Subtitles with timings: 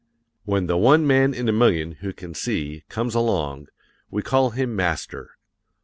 [0.45, 3.67] When the one man in a million who can see comes along,
[4.09, 5.37] we call him Master.